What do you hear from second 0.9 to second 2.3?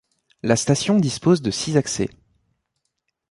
dispose de six accès.